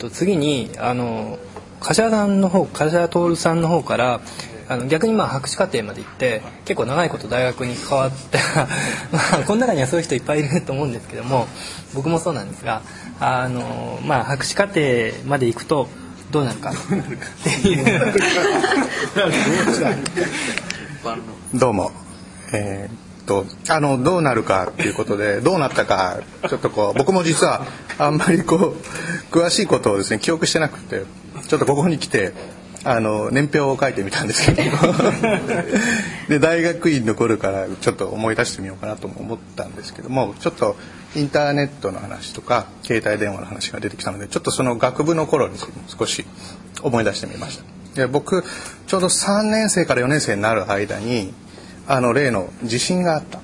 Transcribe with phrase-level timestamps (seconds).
[0.00, 1.38] と次にあの
[1.80, 4.20] 柏さんの方柏徹さんの方から
[4.68, 8.38] あの逆にまあ博士課程まで行って結構長いこと大学に関わって
[9.12, 11.46] まあこの中にはそういう人いっぱいいると思うんですけども
[11.94, 12.82] 僕もそうなんですが
[13.20, 14.80] あの、まあ、博士課程
[15.26, 15.88] まで行くと
[16.30, 16.74] どうなるかっ
[17.42, 18.14] ていう
[21.54, 21.90] どうも。
[22.52, 27.64] えーと、あの、どうなるかっていうことで、どうなったか、ちょっとこう、僕も実は、
[27.96, 28.74] あんまりこう、
[29.32, 31.04] 詳しいことをですね、記憶してなくて、
[31.46, 32.32] ちょっとここに来て、
[32.82, 34.62] あの、年表を書いてみたんですけど
[36.28, 40.76] で、大学院の頃からちょっと思い出してみようかなとも思ったんですけども、ちょっと、
[41.14, 46.26] インターネットの話とか、携帯電話の話が出てきたので、ちょっとその学部の頃に少し
[46.82, 47.64] 思い出してみました。
[47.94, 48.44] で僕
[48.86, 51.34] ちょうど3年生から4年生になる間に
[51.90, 53.40] あの例の地震があった。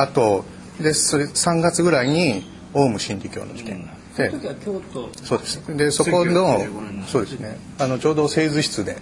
[0.00, 0.44] あと
[0.80, 5.10] でそれ3月ぐらいにオウム真理教の事件があって、その時は京都。
[5.24, 5.76] そうです。
[5.76, 6.60] でそこの
[7.08, 7.58] そうですね。
[7.80, 8.98] あのちょうど製図室で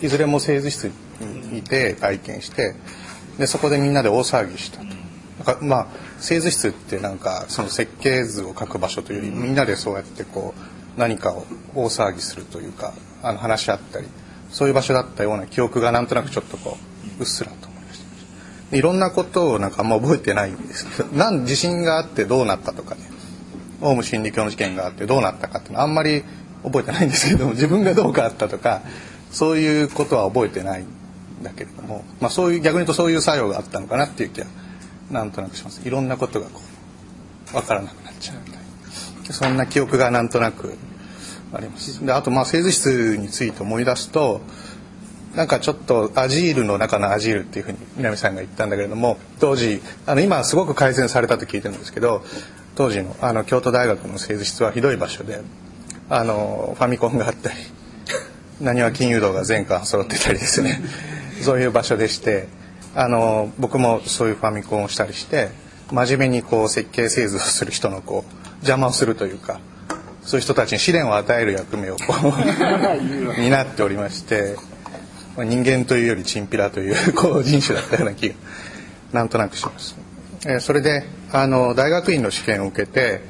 [0.00, 2.76] いずれも製図室にいて体験して
[3.38, 4.78] でそこでみんなで大騒ぎした。
[4.78, 4.84] と。
[4.84, 4.94] なん
[5.58, 5.86] かまあ
[6.20, 14.06] 製図室ってなんかその設計図を書く場所というよりみんなでそうやってこう何かを大騒ぎするというかあの話し合ったり
[14.50, 18.00] そういう場所だったような記憶がなんとなくちょっとこううっすらと思いまし
[18.70, 18.76] た。
[18.76, 20.86] いろんなことをなんかあんま覚えてないんです。
[20.96, 23.00] け どなん地震があってどうなったとかね。
[23.80, 26.24] オウム真理教の事件があってどうなったかっていうのはあんまり
[26.62, 28.82] 覚えてないんですけども 自分がどうかあったとか
[29.30, 30.86] そういうことは覚えてないん
[31.42, 34.46] だけれども、まあ、そういう逆に言うとそういう作用があったのかなっていう気は
[35.10, 35.82] なんとなくします。
[35.84, 36.62] いろんなことがこ
[37.50, 38.64] う分からなくなっちゃうみたいな。
[39.32, 40.76] そんな記憶がなんとなく
[41.52, 42.04] あります。
[42.04, 44.40] であとまあ製図室について思い出すと
[45.36, 52.22] なんかちょっとアジールの中のアジールっていうふうに南さんが言ったんだけれども当時あの今はすごく改善されたと聞いてるんですけど
[52.76, 55.40] 当時のあの京都大学の製図室はひどい場所で
[56.08, 57.56] あのファミコンがあったり
[58.60, 60.80] なにわ金融道が全巻揃ってたりですね。
[61.42, 62.46] そういう場所でして
[62.94, 65.50] あの僕もそういうファミコンをしたりして
[65.90, 69.58] 真面目にこう設計製図をする人のこう邪魔をするというか
[70.22, 72.14] そういう人たちに試練を与える役目をこ
[73.36, 74.56] う 担っておりまして
[75.36, 78.34] まあ人間というよりチンピラという こう人種だったような気が
[79.12, 79.96] なんとなくします。
[80.46, 83.20] えーそれであの大学院の試験を受けて、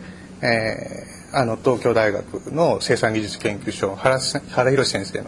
[0.41, 4.21] えーあの東京大学の生産技術研究所原
[4.51, 5.25] 原宏先生の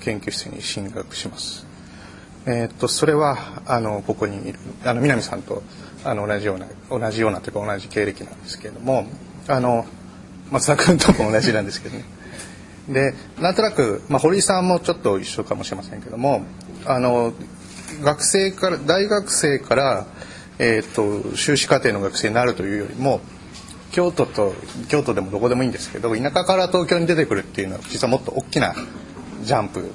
[0.00, 1.66] 研究室に進学します。
[2.46, 5.62] えーっとそれはあのここにいるあの南さんと
[6.04, 9.06] あの同じような同じようなというか同じ経歴なんですけれども
[9.48, 9.84] あの
[10.50, 12.04] 松田君とも同じなんですけどね。
[12.88, 16.44] でなんとなく、まあ、堀井さんもちょっと一緒かもしれませんけども
[16.84, 17.32] あの
[18.02, 20.06] 学生から大学生から、
[20.58, 23.20] えー、と修士課程の学生になるというよりも
[23.90, 24.54] 京都と
[24.88, 28.74] 京都でもどこでもいいんですけど田舎から東京に出てくるっていうのは実はもっと大きな
[29.42, 29.90] ジャンプ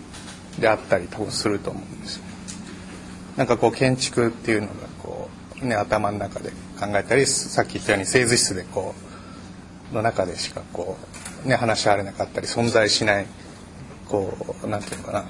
[0.59, 2.21] であったり多分すると思うんです。
[3.37, 5.29] なんかこう建築っていうのがこ
[5.61, 6.49] う、ね、頭の中で
[6.79, 8.93] 考えたりさっき言ったように製図室でこ
[9.91, 11.10] うの中でしかこう、
[11.45, 13.25] ね、話し合われなかったり存在しない
[14.07, 15.25] こうなんていうのかな。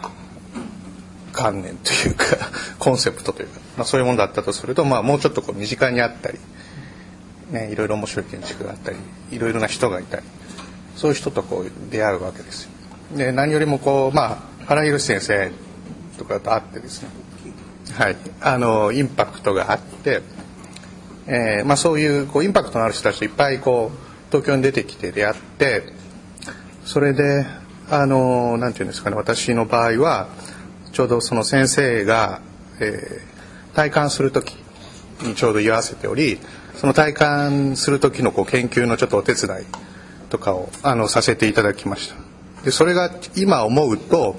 [1.32, 2.26] 観念というか
[2.78, 6.40] コンセプトというか、まあ、そういうものだったとすると、まあ、もうちょっとこう身近にあったり、
[7.52, 8.98] ね、いろいろ面白い建築があったり
[9.32, 10.24] いろいろな人がいたり
[10.98, 12.70] そういう人とこう出会うわけですよ。
[13.16, 15.52] で何よりもこう、まあ、原宏先生
[16.18, 17.10] とかと会ってですね。
[17.94, 20.22] はい、あのインパクトがあって、
[21.28, 23.98] えーまあ、そういうこうインパクトのある人たちといっぱいこう
[24.30, 25.84] 東京に出てきて出会って
[26.92, 27.46] それで
[27.90, 30.28] あのなんていうんですかね私の場合は
[30.92, 32.42] ちょうどその先生が、
[32.82, 34.58] えー、体感する時
[35.22, 36.38] にちょうど居合わせており
[36.76, 39.66] その体感する時のこう研究のちょっとお手伝い
[40.30, 42.16] とかをあのさせていただきました。
[42.66, 44.36] でそれが今思うと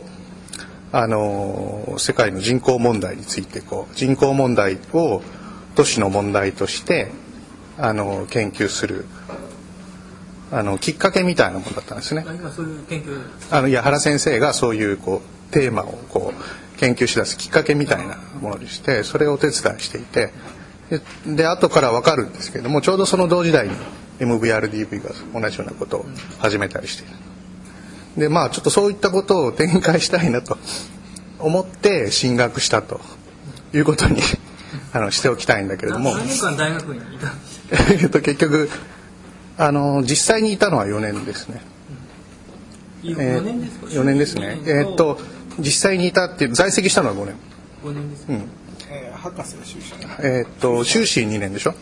[0.92, 5.22] あの世界の人口問題についてこう人口問題を
[5.74, 7.12] 都市の問題として
[7.78, 9.06] あの研究する
[10.52, 12.26] あのきっかけみたいなものだったんですね。
[13.50, 20.30] あのいや原先生がそういうこうテーマをこう研究しだすきっかけみたいなものでしてそれをお手伝いしていて
[20.90, 21.00] で
[21.36, 23.74] で後から分かるんですけれどもちょうどその同時代に
[24.20, 26.06] MVRDV が同じようなことを
[26.38, 27.12] 始めたりしている。
[28.18, 30.58] でまあちょっとそういったことを展開したいなと
[31.38, 33.00] 思って進学したと
[33.72, 34.20] いうことに
[34.92, 37.18] あのしておきたいんだけれども何年間大学にい
[38.10, 38.68] た結局
[39.58, 41.60] あの実際にいたのは4年ですね。
[43.04, 44.58] え4年ですか？4年ですね。
[44.66, 45.18] えっと
[45.58, 47.34] 実際にいたっていう在籍したのは5年。
[47.84, 48.38] 5年ですか、うん。
[48.90, 49.94] えー博士の修士
[50.24, 51.74] えっと修士2年でしょ？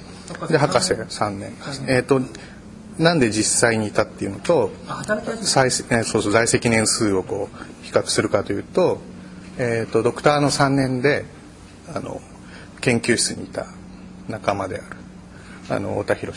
[0.48, 1.52] で博士3年。
[1.88, 2.20] えっと
[2.98, 4.70] なんで実際にいたっていうのと
[5.42, 9.00] 在そうそう在籍年数をこう比較するかというと,、
[9.56, 11.24] えーと、ドクターの3年で
[11.94, 12.20] あの
[12.82, 13.66] 研究室にいた
[14.28, 14.84] 仲間である
[15.76, 16.32] あの太田博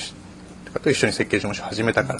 [0.74, 2.20] とかと一緒に設計事務所始めたから。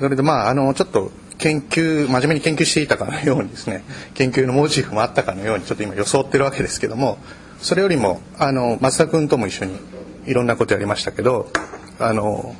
[0.00, 3.82] それでまああのちょっと研究真面目に研究していたかのようにですね
[4.14, 7.18] 研究のモチーフもあったかのようにちょっと今装ってるわけですけども
[7.60, 9.78] それよりもあの松田君とも一緒に
[10.26, 11.50] いろんなことやりましたけど
[11.98, 12.54] あの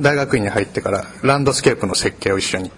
[0.00, 2.72] 大学院に入ってからランドスケープの設計を一緒に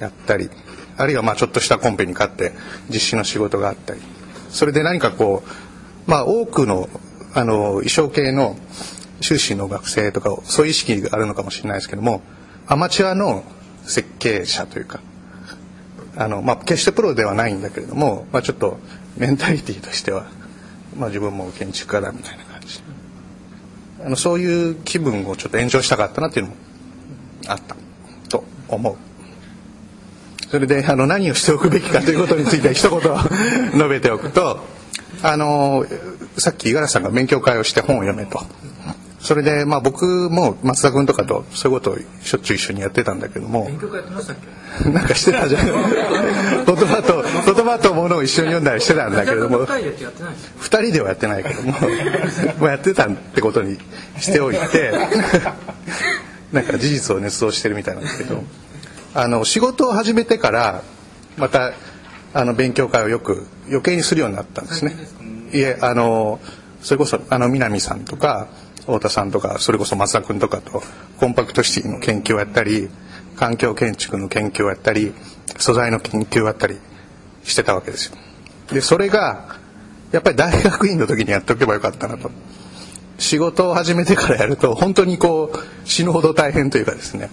[0.00, 0.50] やったり
[0.96, 2.52] あるいはまあちょっとしたコンペに勝って
[2.88, 4.00] 実施の仕事があったり。
[4.54, 6.88] それで何かこうまあ多くの
[7.34, 8.56] あの衣装系の
[9.20, 12.22] 修士の学生とかそういう意識があるのかもしれないですけども
[12.66, 13.44] アマチュアの
[13.84, 15.00] 設計者というか
[16.16, 18.78] あの、まあ、決してプロではないんだけれども、まあ、ちょっと
[19.16, 20.26] メンタリティーとしては、
[20.96, 22.80] まあ、自分も建築家だみたいな感じ。
[24.04, 26.56] あのそういう気分をちょっと延長したかったなっていうのも
[27.48, 27.76] あった
[28.28, 28.96] と思う。
[30.50, 34.60] それであの何をしておくべきかということについて一言述べておくと
[35.22, 35.84] あの
[36.38, 38.40] さっき五十嵐さんが勉強会をして本を読めと。
[39.24, 44.36] それでまあ僕も松田君とかとそういうことをしょっちゅう一緒にやってたんだけども勉強会やってましたっ
[44.84, 44.84] け？
[44.90, 45.66] なんかしてたじゃん。
[46.66, 47.24] 言葉と
[47.54, 49.60] 言葉とものを一緒に読んだりしてたんだけれども
[50.58, 51.72] 二人ではやってないけども
[52.60, 53.78] もうやってたってことに
[54.20, 54.92] しておいて
[56.52, 58.44] なんか事実を捏造してるみたいなんですけど
[59.14, 60.82] あの仕事を始めてから
[61.38, 61.72] また
[62.34, 64.94] あの勉強会をよく余計にするようになったんですね。
[65.52, 66.40] いえあの
[66.82, 68.48] それこそあの南さんとか
[68.86, 70.82] 太田さんとかそれこそ松田君とかと
[71.18, 72.88] コンパクトシティの研究をやったり
[73.36, 75.12] 環境建築の研究をやったり
[75.58, 76.78] 素材の研究をやったり
[77.42, 78.16] してたわけですよ。
[78.70, 79.56] でそれが
[80.12, 82.30] やっぱり大学院の時にやっておけばよかったなと。
[83.18, 87.30] 仕事を始めてからやると本当にこう死ぬほど大変というかですね。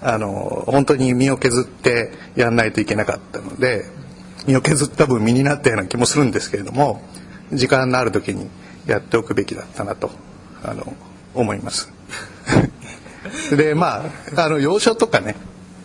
[0.00, 3.84] あの本当に身を削ってやんないといけなかったので
[4.46, 7.02] 身を削った分身になったような気もするんですけれども
[7.52, 8.48] 時間のある時に
[8.86, 10.10] やっておくべきだったなと
[10.62, 10.94] あの
[11.34, 11.90] 思います。
[13.56, 14.04] でま
[14.36, 15.36] ああの洋書とかね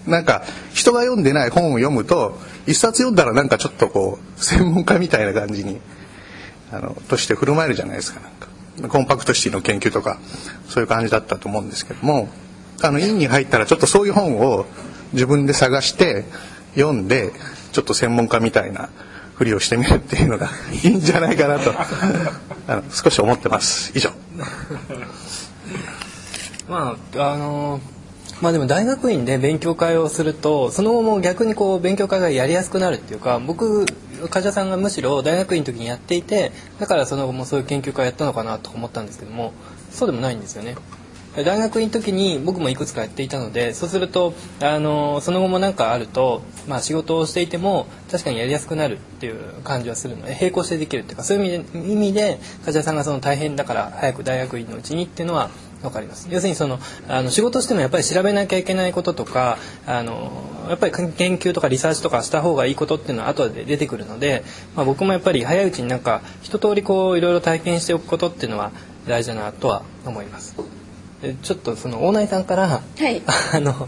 [0.05, 5.79] なんか人が読んでない本を読むと一冊読んだらなんかちょっとこう専門家みたいな感じに
[6.71, 8.47] あのとして振る舞えるじゃないですかなんか。
[8.89, 10.19] コンパクトシティの研究とか
[10.69, 12.29] そういう感じだったと思うんですけども
[12.83, 14.65] あの院に入ったらちょっとそういう本を
[15.13, 16.25] 自分で探して
[16.75, 17.31] 読んで
[17.71, 18.89] ちょっと専門家みたいな
[19.37, 20.49] ふりをしてみるっていうのが
[20.83, 21.71] いいんじゃないかなと。
[22.67, 23.91] あの少し思ってます。
[23.95, 24.09] 以上。
[26.67, 27.79] まああの
[28.41, 33.85] まあでも大学院で勉強会をするとその後も逆にこう勉強会がやりやすくなるっていうか僕
[34.29, 39.53] 患者さんがむしろ大学院の時にやっていてだからその後もそういう研究会やったのかなと思ったんですけども
[39.91, 40.75] そうでもないんですよね。
[41.43, 55.49] 大学院の時に僕もいくつかやっていたのでそうするとあのその後も何かあると、まあ、仕事をしていても確かにやりやすくなるっていう感じはするので並行してできるっていうかそういう意味で意味で患者さんがその大変だから早く大学院のうちにっていうのは
[55.81, 60.31] 分かります要するにそのあの仕事してもやっぱり調べなきゃいけないこととかあの
[60.69, 64.43] やっぱり研究とかリサーチとかした方がいいことっていうのは後で出てくるので、
[64.75, 68.71] まあ、僕もやっぱり早いうちになんか一通りこういろいろ体験しておくことっていうのは
[69.07, 70.86] 大事だなとは思います。
[71.41, 73.21] ちょっとその大内さんから、はい、
[73.53, 73.87] あの、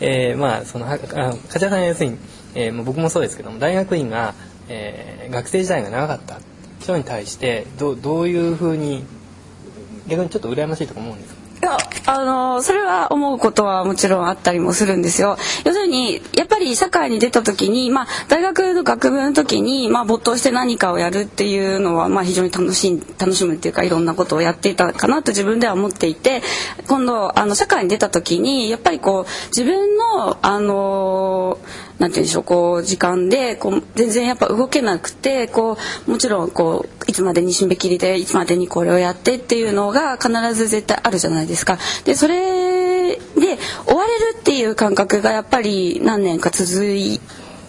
[0.00, 2.18] えー、まあその梶原さんは要するに、
[2.54, 4.34] えー、僕もそうですけども大学院が、
[4.68, 6.40] えー、学生時代が長かった
[6.80, 9.04] 人に対してどどういうふうに
[10.08, 11.31] 逆にちょっと羨ましいとか思うんですか？
[11.62, 15.36] いや、あのそれは思うことはもちろんあったりもするんですよ。
[15.64, 26.42] 要するに、やっぱり社会に出た時に、まあ、大学の学部の時に、まあ、没頭して何かをやるっていうのは、まあ、非常に楽しい、楽しむっていうか、いろんなことをやっていたかなと自分では思っていて、
[26.88, 29.26] 今度、あの、社会に出た時に、やっぱりこう、
[29.56, 31.58] 自分の、あの
[32.02, 35.78] なんて言うんでしょうこう時間でこう全然やっぱ動けなくてこ
[36.08, 41.78] うもちろんこういつまでに締め切りでいつまでにこれをやってっていうのが必ず絶対あるじゃないですか。
[42.04, 43.18] でそれで
[43.86, 47.20] 終われるっていう感覚がやっぱり何年か続い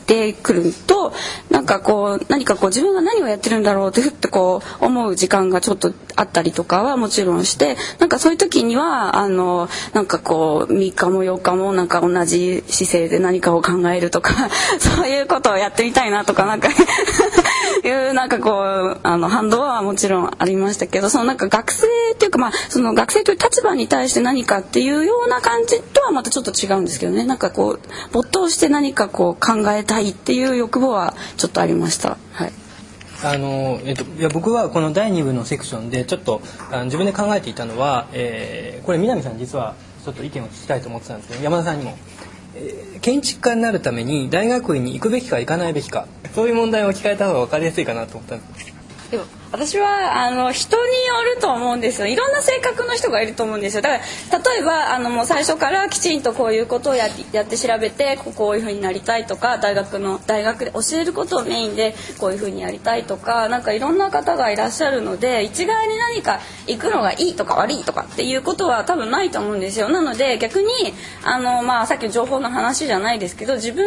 [0.05, 1.13] てくると
[1.49, 14.33] なんかこう何かこう自分が何をやってるんだろうってふってこう思う時間がちょっとあったりとかはもちろんしてなんかそういう時にはあのなんかこう3日も4日もなんか同じ姿勢で何かを考えるとか
[14.79, 16.69] そういうことをやってみたいなとかなんか
[17.83, 27.25] いうなんかこうあの反動はもちろんありましたけどそのなんか学生っていうかまあその学生という立場に対して何かっていうような感じとはまたちょっと違うんですけどね。
[27.25, 27.79] なんかこう
[28.11, 32.17] 没頭して何かこう考えたいっていう欲望はちょっとありました。
[32.31, 32.53] はい。
[33.23, 41.97] あのえっと、いや僕はこの第2部のセクションでちょっとあの自分で考えていたのは、えー、これ南さん実はちょっと意見を聞きたいと思ってたんですけど山田さんにも、
[43.01, 48.73] 建築家になるために大学院に行くべきか行かないべきかそういう問題を聞かれた方が分かりやすいかなと思ったんです。
[49.11, 52.07] でも私はあの人によると思うんですよ。
[52.07, 53.83] いろんな性格の人がいると思うんですよ。
[53.83, 69.87] だから例えばあのもう最初からきちんとこういうことをややって調べてこういうふうになりたいとか大学の大学で教えることをメインでこういうふうにやりたいとかなんかいろんな方がいらっしゃるので一概に何か行くのがいいとか悪いとかっていうことは多分ないと思うんですよ。
[69.89, 70.67] なので逆に
[71.23, 73.85] あの、まあ、さっきの情報の話じゃないですけど自分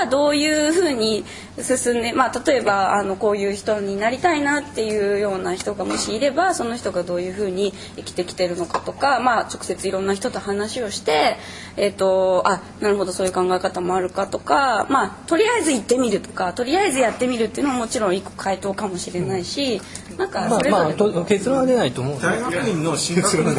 [0.00, 1.24] はどういうふうに
[1.62, 11.36] 進んで、まあ、例えばあのこういう人になりたいなっていうような人がもしいればその人がどういうふうに生きてきてるのかとか、まあ、直接いろんな人と話をして、
[11.76, 19.80] えーと、あなるほどそういう考え方もあるかとか、まあ、とりあえず行ってみるとかとりあえずやってみるっていうのももちろん一個回答かもしれないし、
[20.16, 22.20] なんかそれぞれ、まあまあ、結論は出ないと思う。
[22.20, 23.52] 大学院の進学率も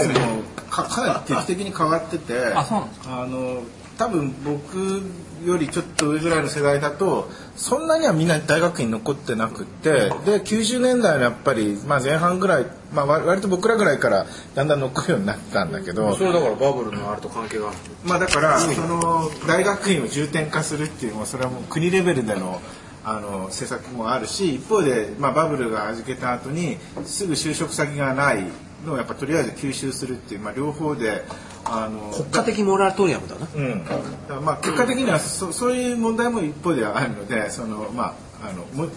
[0.69, 3.63] かかなり劇的に変わっててあの
[3.97, 5.01] 多分僕
[5.45, 14.25] よりちょっと上ぐらいの世代だとそんなにはみんな大学院残ってなくってで90年代のやっぱり、まあ、前半ぐらい、まあ、割と僕らぐらいから
[14.55, 17.71] だんだん残るようになったんだけどそれだからバブルのあれと関係が
[18.03, 22.61] まあだからその大学院を重点化するっていうのはそれはもう国レベルでの
[23.03, 28.43] あの政策もあるし一方で、まあ、バブルがはじけた後にすぐ就職先がない
[28.85, 31.23] のをやっぱとりあえず吸収するっていう、まあ、両方で
[31.69, 33.85] あの国家的モラトリアムだな、うん、
[34.27, 38.89] だまあ結果的にはそそういう問題も一方ではあるのでその、まあ、あのも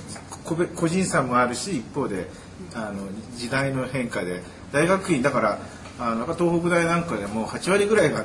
[0.75, 2.29] 個人差もあるし一方で
[2.75, 5.59] あの時代の変化で大学院だから
[5.99, 8.25] あの東北大なんかでも8割ぐらいが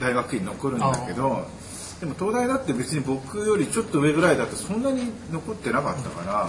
[0.00, 1.46] 大学院残るんだけど
[2.00, 6.48] でも東大だって別に僕よりちょっと上ぐらいだとそんなに残ってなかったから。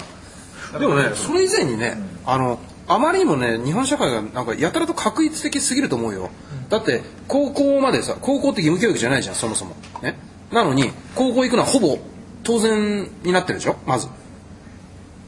[0.80, 6.30] でもねそれ以前にね、うん、あのあまりにもね日本社会がなんかやたらと確一的すぎると思うよ、
[6.64, 9.76] うん、だって高校までさ高校って義務教育じゃないじゃんそもそも。
[10.02, 10.16] ね？
[10.52, 11.98] なのに高校行くのはほぼ
[12.44, 13.76] 当然になってるでしょ？
[13.88, 14.08] まず。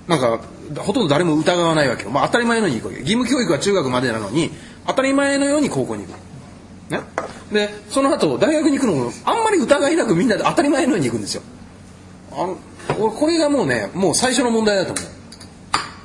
[0.08, 0.40] なんか
[0.78, 4.52] ほとんど誰も疑わないわけよ、まあ、当たり前のように行くわけ義務教育は中学までなのに
[4.86, 6.18] 当たり前のように高校に行く。
[6.92, 7.02] ね？
[7.52, 11.42] でその後大学に行くのもあんまり疑いなくみんなで当たり前のように行くんですよ。
[12.32, 12.58] あの
[13.10, 15.06] これがもうねもう最初の問題だと思う。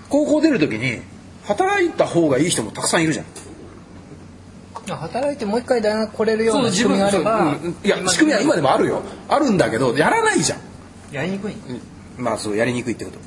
[0.08, 1.00] 高校出る時に
[1.44, 3.26] 働いた方がいい人もたくさんいるじゃん。
[4.88, 9.02] 働いてもう一回大学来れるような仕組みがあれば、いや仕組みは今でもあるよ。
[9.28, 10.60] あるんだけどやらないじゃん。
[11.12, 11.54] やりにくい、
[12.18, 13.18] まあそうやりにくいってこと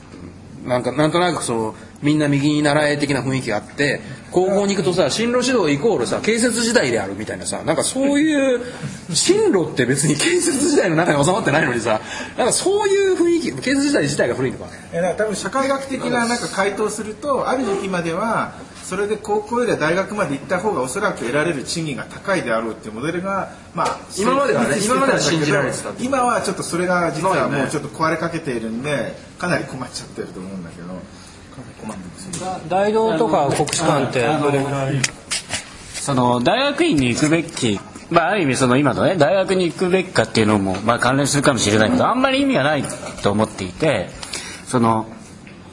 [0.66, 8.62] なんかなんとなくそのみんな右に習え的な雰囲気があって高校に行くとさ進路指導イコールさ建設時代であるみたいなさなんかそういう
[9.14, 12.02] 進路って別に 建設時代の中に収まってないのにさ
[12.38, 14.66] なんかそういう雰囲気建設時代自体が古いのか。
[14.92, 18.54] えだか多分社会学的ななんか回答するとある時期までは
[18.88, 30.88] それで高校よりは大学まで行った方がおそらく得られる賃金が高いであろうっていうモデルが、まあ、今まではね今までは信じられてた今はちょっとそれが実はもうちょっと壊れかけているんでかなり困っちゃってると思うんだけど。
[31.82, 35.02] 困ってます大道とか国士舘ってどれぐらい？
[35.94, 42.84] その大学院に行くべきまあ、ある意味その今のね大学に行くべきかっていうのもまあ関連するかもしれないけどあんまり意味がない
[43.24, 44.10] と思っていて
[44.68, 45.08] その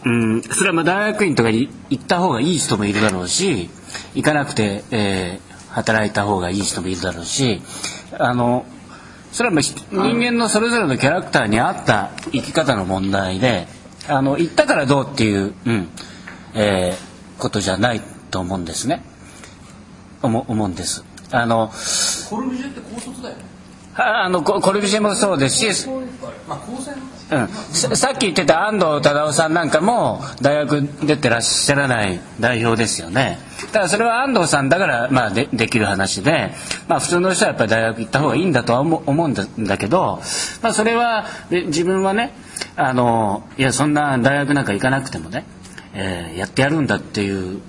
[0.05, 0.43] うん。
[0.43, 3.71] それはまあ大学院とかに行った方がいい人もいるだろうし
[4.15, 7.63] 行かなくて、えー、働いた方がいい人もいるだろうし
[8.19, 8.67] あの
[9.33, 13.67] それはまあ人間のそれぞれのキャラクターに合った生き方の問題で
[14.09, 15.89] あの行ったからどうっていう、うん
[16.55, 19.03] えー、ことじゃないと思うんですね。
[20.23, 21.05] 思思うんです。
[21.31, 21.71] あの
[22.29, 23.45] コルビジェって高卒だよね。
[23.95, 25.89] あのコルビジェもそうですし、
[26.49, 26.59] まあ、
[27.33, 33.39] うん、さっき言ってた安藤忠雄さんなんかも大学出てらっしゃらない代表ですよね。
[33.73, 36.51] ただそれは安藤さんだから、まあで、できる話で、
[36.89, 40.21] まあ、普通の人はやっぱり大学行った方がいいんだとは思うんだけど、
[40.61, 42.35] まあ、それは自分はね
[42.77, 45.45] あのいやそんな大学なんか行かなくてもね、
[45.95, 47.63] えー、やってやるんだっていう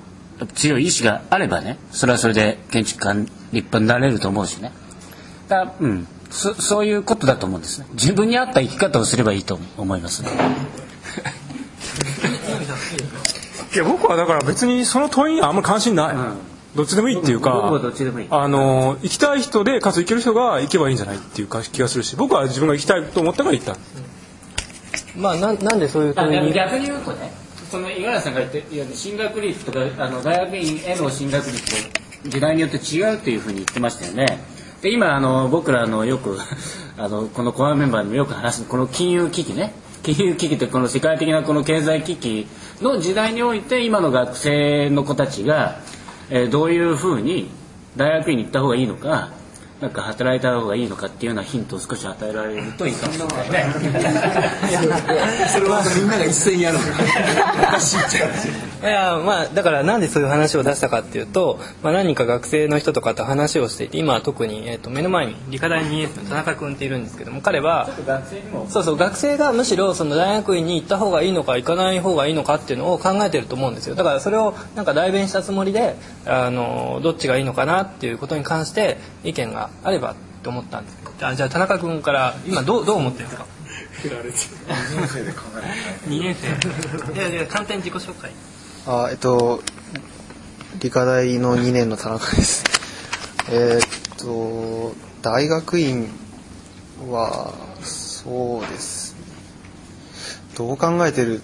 [0.56, 4.72] 強い意志があればねそれはそれで建築家立派になれると思うしね。
[5.48, 6.08] だうん。
[6.34, 7.86] そそういうことだと思うんですね。
[7.94, 10.30] 自分に合った生き方をすればいいと思いますね。
[13.74, 16.38] いや僕はだから別にその問いにはあんまり関心ない、うん、
[16.76, 17.72] どっちでもいいっていうか
[18.30, 23.76] あの行きたい人でかつ行ける人が行けばいいんじゃないっていう気がするし僕は自分が行きたいと思ったから行った、
[25.18, 26.54] まあななんでそういう問いに？
[26.54, 27.32] 逆に言うとね
[27.72, 31.64] その五十嵐さんが言っていや進学率とかあの大学院への進学率
[32.26, 34.40] 時代によって違うというふうに言ってましたよね
[34.84, 36.38] で今あの僕らのよく
[37.00, 39.74] あのこのコアメンバーにもよく話すこの金融危機ね。
[40.04, 42.48] 金融危機ってこの世界的なこの経済危機
[42.82, 45.78] の時代において今の学生の子たちが、
[46.30, 47.50] えー、どういうふうに
[47.96, 49.30] 大学院に行った方がいいのか
[49.82, 53.74] なんか働いた方がいいのかっていうようなヒントを少し与えられるといいかもしれないね。
[55.54, 56.84] それはみんなが一斉にやるの
[58.84, 67.90] いやまあだからなんでそういう話を出したかっていうと、まあ、何人か学生の人とかと話をしていて今は特に、えー、と目の前に理科大2年生の田中君っているんですけども彼は
[68.68, 81.28] そうそう学生がむしろその大学院に行った方がいいのか行かない方がいいのかっていうのを考えてると思うんですよだからそれをなんか代弁したつもりであのどっちがいいのかなっていうことに関して意見があればと思ったんですけど。
[81.28, 83.46] あじゃあ田中君から今どうどう思ってるんですか
[84.04, 85.42] ？2年生で考
[86.06, 87.14] え2年生。
[87.14, 88.32] いやいや簡単に自己紹介。
[88.86, 89.62] あえっと
[90.80, 92.64] 理科大の2年の田中です。
[93.50, 96.10] えー、っと大学院
[97.10, 99.16] はそうです
[100.56, 101.42] どう考えてる、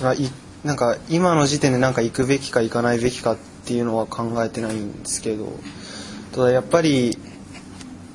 [0.00, 0.30] まあ、い
[0.64, 5.52] なんか今の時点でなんか行くべきか行かないべきかっていうのは考えてないんですけど。
[6.32, 7.18] ただやっぱり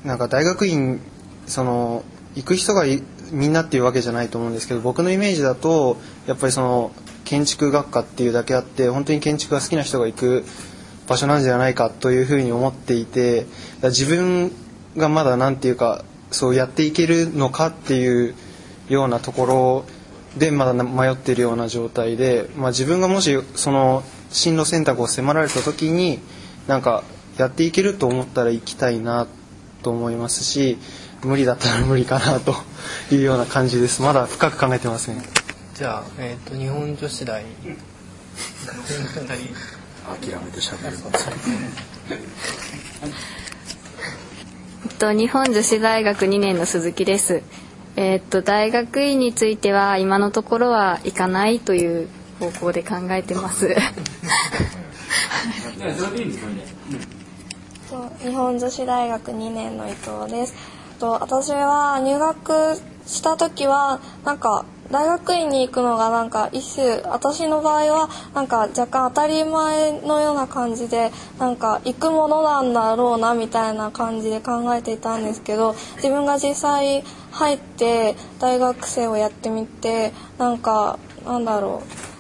[0.06, 1.02] なんか大学院
[1.48, 2.04] その
[2.36, 2.84] 行く人が
[3.32, 5.98] みんなっていうわけじゃないと思うんですけど僕のイメージだと
[6.28, 6.92] やっぱりその
[7.24, 10.46] 建築学科っていうだけあって本当に建築が好きな人が行く
[11.08, 13.48] 場所なんじゃないかというふうに思っていて
[13.84, 14.52] 自分
[14.96, 18.36] がまだ何て言うかそうやっていけるのかっていう
[18.90, 19.86] ようなところ
[20.38, 26.20] でまだ迷っているような状態で、まあ、自分がもしその進路選択を迫られた時に
[26.68, 27.04] なんか
[27.38, 29.45] やっていけると思ったら行きたいなって
[29.86, 30.80] と思いますし
[31.24, 32.56] 無理だったら無理かなと
[33.14, 35.24] いうような感じですまだ深く考えてません。
[35.76, 37.52] じゃあ、えーと、日本女子大諦
[40.44, 40.98] めてしゃべる
[44.86, 47.44] えっと日本女子大学2年の鈴木です。
[47.96, 52.08] えっと大学院については今のところは行かないという
[52.40, 53.76] 方向で考えてます。
[57.86, 60.56] 日本女子大学2年の伊藤です。
[61.00, 82.15] と私は入学した時はなんか大学院に行くのがなんか一種私の場合はなんか若干当たり前のような感じでなんか行くものなんだろうなみたいな感じで考えていたんですけど自分が実際入って大学生をやってみてなんかなんだろう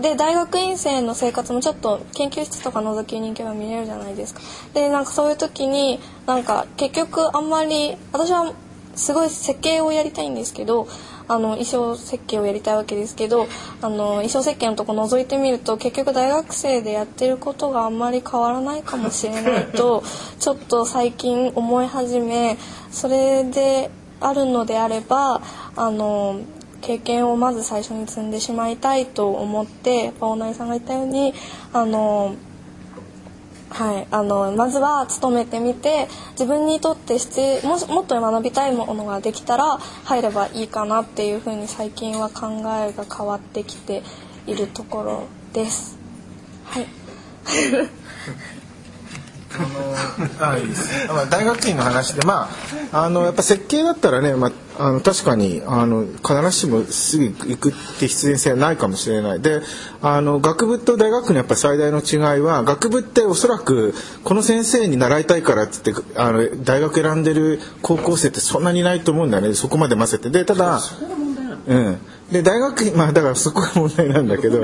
[0.00, 4.40] で大学院生の生活もちょっと研究室とか覗きに行けば見れるじゃないですか。
[4.72, 8.54] でなんかそういう時になんか結局あんまり私は
[8.94, 10.88] すごい設計をやりたいんですけど
[11.28, 13.46] あの衣装設計をやりたいわけですけど
[13.82, 20.02] あの衣装設計のとこ覗いてみると結局大学生でやってることがあんまり変わらないかもしれないと
[20.40, 22.56] ちょっと最近思い始め
[22.90, 25.42] それであるのであれば
[25.74, 26.40] あの
[26.86, 31.34] 経験をまず最初に積んでしまいたいと思ってやっぱ大内さんが言ったように
[31.72, 32.36] あの
[33.68, 42.46] はい、あのまずは勤めてみて自分にとって必要ももっと学びたいものができたら入ればいいかなっていうふうに最近は考
[42.78, 44.02] えが変わってきて
[44.46, 45.98] いるところです。
[46.64, 46.86] はい
[49.58, 51.06] あのあいいです。
[51.06, 52.48] ね、まあ、大学院の話でま
[52.92, 59.40] ああのやっぱ設計だったらね、まあ、あの確かにあの必ずしもすぐ行くって必然性はないかもしれない。
[59.40, 59.60] で
[60.02, 69.54] あの学部と大学のやっぱ最大の違いは学部っておそらくこの先生に習いたいからっつってあの大学選んでる高校生ってそんなにいないと思うんだよね。
[69.54, 70.30] そこまで混ぜて。
[70.30, 70.80] でただ
[71.66, 71.98] うん
[72.30, 74.60] で大学院まあだからそこが問題なんだけど、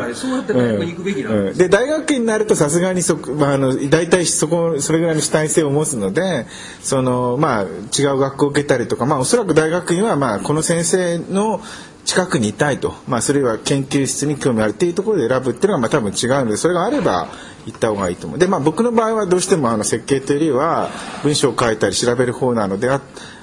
[1.52, 6.46] で大学院になるとさすがにそ、まあ、あの大体そこそれぐらいの主体性を持つので
[6.80, 11.60] そのまあ違う学校を受けたりとかまあおそらく大学院はまあこの先生の
[12.04, 17.28] 近くにいたいと、まあ、それは研究室に興味あるっていうところで選ぶっていうのはまあ多分違うのでそれがあれば
[17.64, 18.38] 行った方がいいと思う。
[18.40, 20.90] でまあ僕の場合はどうしてもあの設計というよりは
[21.22, 23.00] 文章を書いたり調べる方なのであ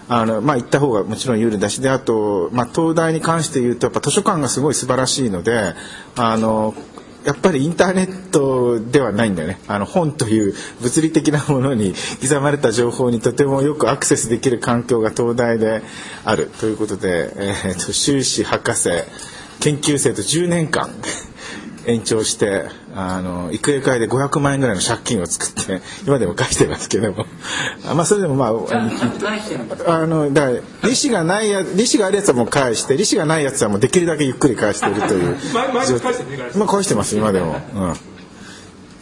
[0.09, 5.75] あの、まあ、行った方がもちろん有利だし、で、あと、まあ、東大に関して言うと、やっぱ図書館がすごい素晴らしいので、
[6.17, 6.73] あの、
[7.25, 9.59] やっぱりインターネットではないんだよね。
[9.67, 15.83] あの本という物理的なものに刻まれた情報にとてもよくアクセスできる環境が東大で
[16.23, 18.89] あるということで、えー、と修士博士
[19.59, 20.89] 研究生と10年間
[21.85, 22.65] 延長して
[22.95, 27.25] あの育英会で500万円ぐらいの借金を作って 今でも返してますけども。
[27.95, 28.49] まあそれでもまあ
[29.87, 37.93] あのだから利子がないや利子があるやつはもう返して利子がないやつはもうできるだけゆっくり返しているという まあ返してます今でも、うん、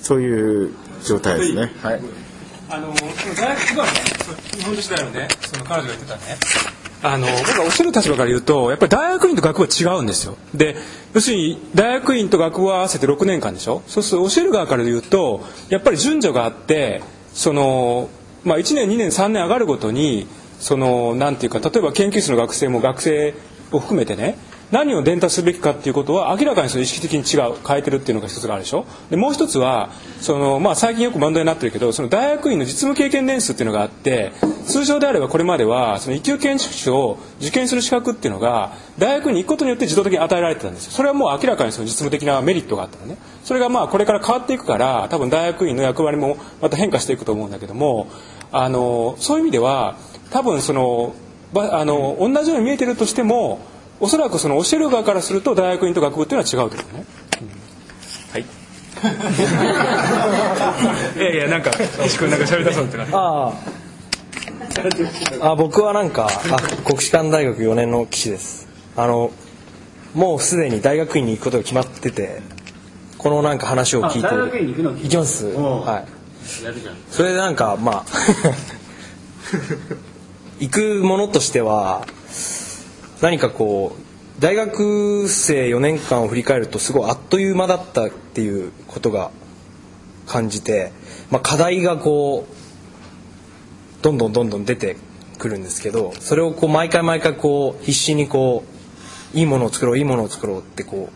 [0.01, 0.71] そういう
[1.03, 1.73] 状態ですね。
[1.81, 2.01] はい。
[2.69, 2.93] あの
[3.35, 3.91] 大学はね。
[4.57, 6.37] 日本女子大のねその彼女が言ってたね
[7.03, 10.36] あの僕がおっしゃる立場から言うとやっぱり大学院と学部は違うんですよ。
[10.55, 10.75] で
[11.13, 13.83] 要するに大学院と学部を合わせて6年間でしょ？
[13.88, 18.10] そうすると教える側から言うとやっぱり順序があってその、
[18.43, 20.27] まあ、1年2年3年上がるごとに
[20.60, 23.36] そのなんていうか例えば研究室の学生も学生
[23.71, 24.38] を含めてね
[24.69, 28.86] 何を伝達すべきかっていうことは明らかにその意識的に違う変えてるっていうのが一つがあるでしょ？
[29.10, 34.34] でもう一つはその、まあ、最近よく問題になってるけどその大学院の実務経験年数っていうのがあって
[34.65, 43.17] 通常であればこれまではその一級建築士を受験する資格っていうのが大学に行くことによって自動的に与えられてたんですそれはもう明らかにその実務的なメリットがあったのね。
[43.45, 48.10] それがまあこれから変わっていくから多分大学院の役割もまた変化していくと思うんだけども
[48.51, 49.95] あのそういう意味では
[50.32, 51.15] 多分その
[51.53, 53.60] ばあの同じように見えてるとしても
[53.99, 57.05] おそらくその教える側からすると大学院と学部っていうのは違うと思うね、
[58.31, 58.45] はい。
[61.17, 61.71] いやいやなんか
[62.05, 63.53] 石君なんか喋り出そうってなあ
[65.41, 65.55] あ。
[65.55, 68.67] 僕はなんかあ国士舘大学4年の岸です。
[68.95, 69.31] あの
[70.13, 72.41] もうすでに大学院に行くことが決まってて
[73.17, 74.91] このなんか話を聞いて大学院に行くの？
[74.91, 75.45] 行きます。
[75.47, 76.05] は
[76.62, 76.63] い。
[76.63, 76.95] やるじゃん。
[77.12, 78.05] それでなんかまあ
[80.60, 82.05] 行くものとしては
[83.21, 89.32] 何かこう大学生4年間を振り返るとすごいあっという間だったっていうことが
[90.27, 90.91] 感じて、
[91.32, 94.97] まあ、課題がこうどんどんどんどん出て
[95.39, 98.63] くるんですけどそれをこう毎回毎回こう必死にこ
[99.34, 101.10] ういいものを作ろういいものを作ろうってこ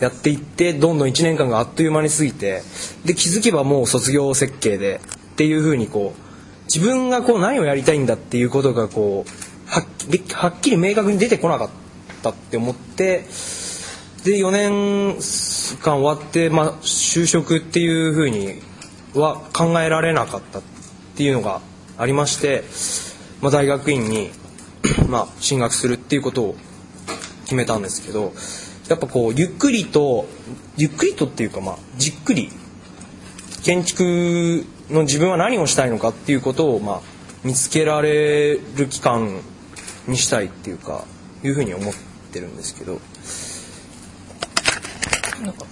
[0.00, 2.62] うやっていってどんどん1年間があっという間に過ぎて
[3.04, 5.00] で気づけばもう卒業設計で
[5.32, 11.70] っていうふうにこう自分がこう何をやりたいんだっていうことがこうはっきりはっきり明確に出てこなかっ
[12.22, 13.24] たって思って
[14.24, 15.14] で4年
[15.82, 18.60] 間終わって、まあ、就職っていうふうに
[19.14, 20.62] は考えられなかったっ
[21.16, 21.60] ていうのが
[21.98, 22.62] ありまして、
[23.42, 24.30] まあ、大学院に
[25.10, 26.56] まあ進学するっていうことを
[27.42, 28.32] 決めたんですけど
[28.88, 30.26] やっぱこうゆっくりと
[30.76, 32.48] ゆっくりとっていうかまあじっくり
[33.64, 37.00] 建築の自分は何をしたいのかっていうことをまあ
[37.42, 39.40] 見つけられる期間
[40.06, 41.04] にしたいっていうか
[41.42, 41.94] いうふうに思っ
[42.32, 43.00] てるんですけど。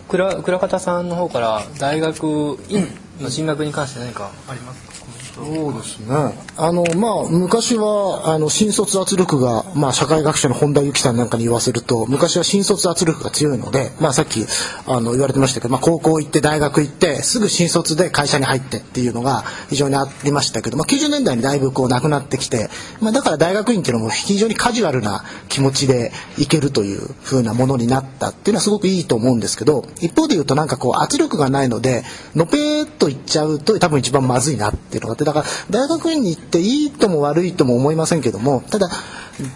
[0.08, 2.86] 倉倉方さんの方から大学院
[3.20, 4.91] の進学に関して何かありますか？
[5.34, 6.14] そうですね。
[6.58, 14.44] あの、まあ、昔は、あの、新卒圧力が、まあ、社会学者の本田由紀さんなんかに言わせると、昔は新卒圧力が強いので、まあ、さっき、
[14.86, 22.68] あの、言われてましたけど、まあ、高校行って、大学行って、すぐ新卒で会社に入ってっていうのが非常にありましたけど、まあ、90年代にだいぶこう、なくなってきて、
[23.00, 38.88] まあ、だから大学院っていうのも非常にカジュアルな気持ちで行けるという風なものになったっていうのはすごくいいと思うんですけど、一方で言うとなんかこう、圧力がないので、のぺーっと行っちゃうと多分一番まずいなっていうのがって、だから大学院に行っていいとも悪いとも思いませんけどもただ、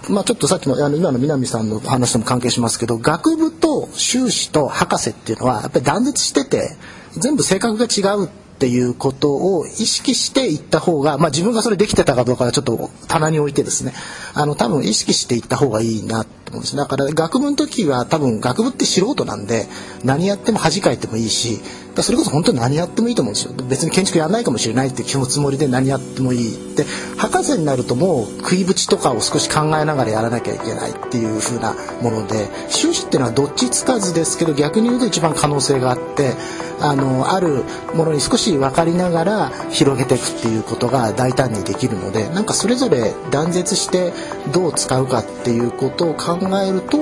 [0.09, 6.77] まあ、ちょっとさっきのあの今の南さんの話とも関係しますけど学部と修士と博士っていうのはやっぱり断絶してて
[7.13, 13.93] 全部性格が違うっていうことを意識していった方が、まあ、自分がそれできてたかどうかはちょっと棚に置いてですね
[14.35, 16.77] あの多分意識していった方がいいなと思うんです。
[16.77, 19.67] だから学部の時は多分学部って素人なんで
[20.05, 21.61] 何やっても恥かいてもいいし
[22.03, 23.53] それこそ本当に何やってもいいと思うんですよ。
[23.69, 26.85] 別に建築やらないかもしれないって気のつもりで何やってもいいって
[27.17, 36.35] 博士になるともう食いぶちとかを少し考えながらやらなきゃいけないっていう風なもので修士っていうのはどっちつかずですけど逆に言うと一番可能性があって
[36.81, 37.65] あのある
[37.95, 44.13] ものに少し分かりながら広げていくっていうことが大胆にできるのでなんかそれぞれ断絶して
[44.53, 46.99] どう使うかっていうことを考えると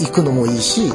[0.00, 0.92] 行くのもいいし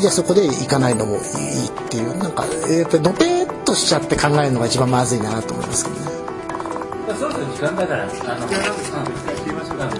[0.00, 6.04] じゃあそこで行かないのもいいっていうなんかやっぱりのぺーっとしちゃって考えるのが一番まずいなと思いますけどね。
[7.18, 8.12] そろそろ時間だからあの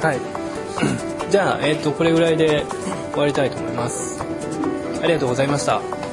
[0.00, 1.30] はい。
[1.30, 2.64] じゃあ、えっとこれぐらいで
[3.12, 4.22] 終わりたいと思います。
[5.02, 6.03] ありがとうございました。